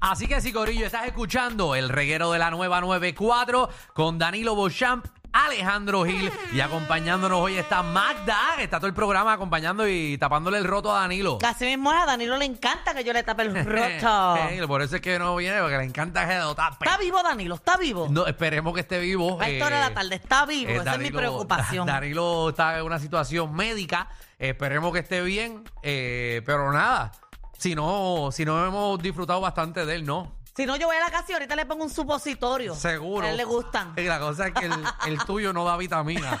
Así 0.00 0.28
que 0.28 0.40
sí, 0.40 0.52
Corillo, 0.52 0.86
estás 0.86 1.06
escuchando 1.06 1.74
el 1.74 1.88
reguero 1.88 2.30
de 2.30 2.38
la 2.38 2.50
nueva 2.50 2.80
94 2.80 3.68
con 3.94 4.16
Danilo 4.16 4.54
Beauchamp, 4.54 5.04
Alejandro 5.32 6.04
Gil 6.04 6.30
y 6.52 6.60
acompañándonos 6.60 7.40
hoy 7.40 7.56
está 7.58 7.82
Magda, 7.82 8.38
que 8.56 8.62
está 8.62 8.78
todo 8.78 8.86
el 8.86 8.94
programa 8.94 9.32
acompañando 9.32 9.88
y 9.88 10.16
tapándole 10.16 10.58
el 10.58 10.64
roto 10.64 10.94
a 10.94 11.00
Danilo. 11.00 11.38
Casi 11.38 11.64
mismo 11.66 11.90
a 11.90 12.06
Danilo 12.06 12.36
le 12.36 12.44
encanta 12.44 12.94
que 12.94 13.02
yo 13.02 13.12
le 13.12 13.24
tape 13.24 13.42
el 13.42 13.54
roto. 13.66 14.36
Eh, 14.36 14.64
por 14.68 14.82
eso 14.82 14.94
es 14.96 15.02
que 15.02 15.18
no 15.18 15.34
viene, 15.34 15.60
porque 15.60 15.78
le 15.78 15.84
encanta 15.84 16.26
que 16.28 16.38
lo 16.38 16.54
tape. 16.54 16.84
¿Está 16.86 16.96
vivo 16.96 17.20
Danilo? 17.22 17.56
¿Está 17.56 17.76
vivo? 17.76 18.06
No, 18.08 18.24
esperemos 18.28 18.72
que 18.74 18.80
esté 18.80 19.00
vivo. 19.00 19.40
A 19.40 19.48
esta 19.48 19.66
hora 19.66 19.76
de 19.76 19.82
la 19.82 19.88
Eh, 19.90 19.94
tarde, 19.94 20.14
¿está 20.14 20.46
vivo? 20.46 20.70
eh, 20.70 20.76
Esa 20.76 20.92
es 20.94 20.98
mi 21.00 21.10
preocupación. 21.10 21.86
Danilo 21.88 22.50
está 22.50 22.78
en 22.78 22.84
una 22.84 23.00
situación 23.00 23.52
médica. 23.52 24.08
Esperemos 24.38 24.92
que 24.92 25.00
esté 25.00 25.22
bien. 25.22 25.64
eh, 25.82 26.40
pero 26.46 26.72
nada, 26.72 27.10
si 27.58 27.74
no, 27.74 28.30
si 28.32 28.44
no 28.46 28.64
hemos 28.66 28.98
disfrutado 29.02 29.40
bastante 29.42 29.84
de 29.84 29.96
él, 29.96 30.06
¿no? 30.06 30.32
Si 30.56 30.64
no, 30.66 30.74
yo 30.76 30.86
voy 30.88 30.96
a 30.96 31.00
la 31.00 31.10
casa 31.10 31.26
y 31.28 31.32
ahorita 31.34 31.54
le 31.54 31.66
pongo 31.66 31.84
un 31.84 31.90
supositorio. 31.90 32.74
Seguro. 32.74 33.26
A 33.26 33.30
él 33.30 33.36
le 33.36 33.44
gustan. 33.44 33.92
Y 33.96 34.02
la 34.02 34.18
cosa 34.18 34.48
es 34.48 34.54
que 34.54 34.64
el, 34.66 34.72
el 35.06 35.18
tuyo 35.26 35.52
no 35.52 35.64
da 35.64 35.76
vitamina. 35.76 36.40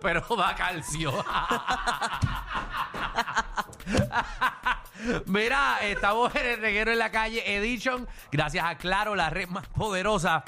Pero 0.00 0.24
da 0.36 0.54
calcio. 0.56 1.12
Mira, 5.26 5.78
estamos 5.82 6.34
en 6.34 6.46
el 6.46 6.60
reguero 6.60 6.92
en 6.92 6.98
la 6.98 7.10
calle 7.10 7.56
Edition. 7.56 8.08
Gracias 8.30 8.64
a 8.64 8.76
Claro, 8.76 9.14
la 9.14 9.30
red 9.30 9.48
más 9.48 9.66
poderosa. 9.68 10.44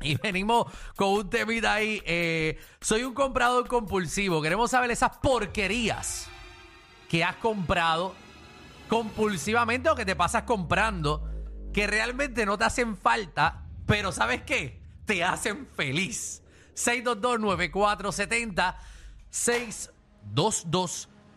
Y 0.00 0.16
venimos 0.16 0.66
con 0.96 1.08
un 1.08 1.30
temita 1.30 1.74
ahí. 1.74 2.02
eh, 2.04 2.58
soy 2.80 3.04
un 3.04 3.14
comprador 3.14 3.66
compulsivo. 3.68 4.42
Queremos 4.42 4.70
saber 4.70 4.90
esas 4.90 5.16
porquerías 5.18 6.28
que 7.08 7.22
has 7.24 7.36
comprado 7.36 8.14
compulsivamente 8.88 9.88
o 9.90 9.94
que 9.94 10.04
te 10.04 10.16
pasas 10.16 10.42
comprando 10.44 11.28
que 11.72 11.86
realmente 11.86 12.44
no 12.46 12.56
te 12.58 12.64
hacen 12.64 12.96
falta, 12.96 13.62
pero 13.86 14.10
¿sabes 14.12 14.42
qué? 14.42 14.80
Te 15.06 15.22
hacen 15.24 15.66
feliz. 15.76 16.42
622-9470, 16.74 18.74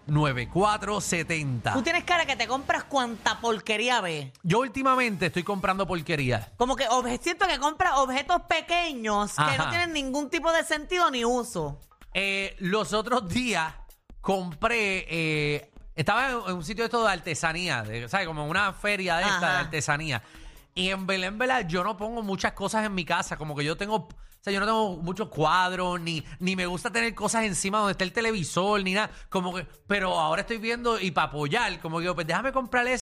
622-9470. 0.08 1.74
Tú 1.74 1.82
tienes 1.84 2.04
cara 2.04 2.26
que 2.26 2.36
te 2.36 2.48
compras 2.48 2.84
cuanta 2.86 3.40
porquería 3.42 4.02
ves. 4.02 4.32
Yo 4.44 4.60
últimamente 4.60 5.28
estoy 5.28 5.44
comprando 5.44 5.86
porquería. 5.88 6.52
Como 6.58 6.76
que 6.76 6.88
obje- 6.90 7.20
siento 7.22 7.48
que 7.48 7.60
compras 7.60 7.94
objetos 7.98 8.42
pequeños 8.44 9.34
que 9.36 9.42
Ajá. 9.42 9.58
no 9.66 9.70
tienen 9.70 9.94
ningún 9.94 10.30
tipo 10.30 10.52
de 10.52 10.64
sentido 10.64 11.10
ni 11.12 11.26
uso. 11.26 11.80
Eh, 12.14 12.56
los 12.60 12.94
otros 12.94 13.28
días 13.30 13.74
compré, 14.28 15.06
eh, 15.10 15.72
estaba 15.96 16.30
en, 16.30 16.38
en 16.50 16.56
un 16.58 16.64
sitio 16.66 16.84
de 16.84 16.88
esto 16.88 17.02
de 17.02 17.10
artesanía, 17.10 17.82
de, 17.84 18.10
¿sabes? 18.10 18.28
Como 18.28 18.46
una 18.46 18.74
feria 18.74 19.16
de 19.16 19.22
esta 19.22 19.38
Ajá. 19.38 19.52
de 19.52 19.58
artesanía. 19.60 20.22
Y 20.76 20.90
en 20.90 21.08
Belén, 21.08 21.38
Belén, 21.38 21.70
yo 21.70 21.82
no 21.82 21.96
pongo 21.96 22.22
muchas 22.24 22.52
cosas 22.52 22.86
en 22.86 22.94
mi 22.94 23.06
casa, 23.06 23.38
como 23.38 23.56
que 23.56 23.64
yo 23.64 23.78
tengo, 23.78 23.96
o 23.96 24.10
sea, 24.42 24.52
yo 24.52 24.60
no 24.60 24.66
tengo 24.66 24.98
muchos 24.98 25.30
cuadros, 25.30 26.02
ni, 26.02 26.26
ni 26.40 26.58
me 26.58 26.66
gusta 26.66 26.92
tener 26.92 27.16
cosas 27.16 27.46
encima 27.46 27.78
donde 27.78 27.94
está 27.94 28.04
el 28.04 28.12
televisor, 28.12 28.84
ni 28.84 28.96
nada, 28.96 29.10
como 29.30 29.56
que, 29.56 29.66
pero 29.88 30.20
ahora 30.20 30.42
estoy 30.42 30.58
viendo 30.58 31.00
y 31.00 31.12
para 31.12 31.28
apoyar, 31.28 31.80
como 31.80 32.02
que, 32.02 32.14
pues 32.14 32.28
déjame 32.28 32.52
comprarle 32.52 32.96